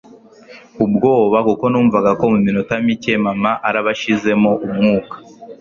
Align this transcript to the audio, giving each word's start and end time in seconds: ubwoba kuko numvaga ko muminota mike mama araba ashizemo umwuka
ubwoba 0.85 1.37
kuko 1.47 1.63
numvaga 1.71 2.11
ko 2.19 2.23
muminota 2.33 2.73
mike 2.85 3.13
mama 3.25 3.51
araba 3.67 3.89
ashizemo 3.95 4.51
umwuka 4.65 5.15